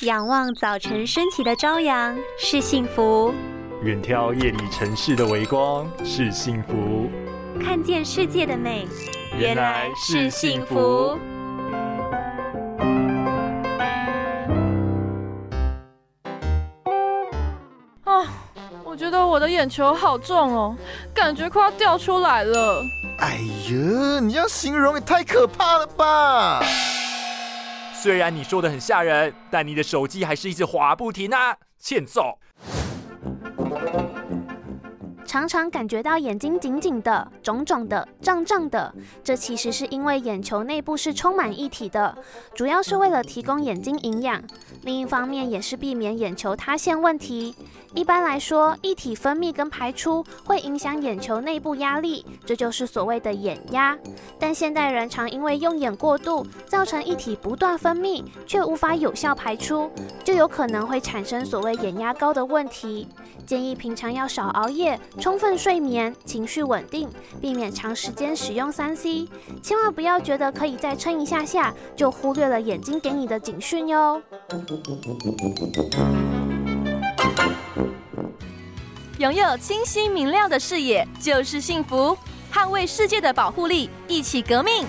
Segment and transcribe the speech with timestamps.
[0.00, 3.32] 仰望早晨升起的朝阳是幸福，
[3.82, 7.08] 远眺夜里城市的微光是幸福，
[7.62, 8.86] 看见世界的美
[9.38, 11.16] 原来是幸福。
[18.02, 18.26] 啊，
[18.84, 20.76] 我觉得我的眼球好重哦，
[21.14, 22.82] 感觉快要掉出来了。
[23.18, 23.36] 哎
[23.70, 26.60] 呀，你要形容也太可怕了吧！
[28.04, 32.38] 虽然你说的很吓人，但你的手机还是一直滑不停啊，欠揍！
[35.34, 42.16] 常常感觉到眼睛紧紧的、肿肿的、胀胀的，这其实是因为眼球内部是充满液体的，
[42.54, 44.40] 主要是为了提供眼睛营养。
[44.82, 47.52] 另一方面也是避免眼球塌陷问题。
[47.96, 53.98] 一般来说，液体分泌跟排出会影响眼球内部压力，这就是所谓的眼压。
[54.38, 59.90] 但现代人常因为用眼过度，造成液体不断分泌，却无法有效排出，
[60.22, 63.08] 就有可能会产生所谓眼压高的问题。
[63.46, 67.08] 建议平常要少熬夜，充分睡眠，情绪稳定，
[67.40, 69.28] 避免长时间使用三 C。
[69.62, 74.22] 千万不要觉得可以再撑一下下，就忽略了眼睛给你的警讯哟。
[79.18, 82.16] 拥有清晰明亮的视野就是幸福，
[82.52, 84.86] 捍卫世界的保护力，一起革命。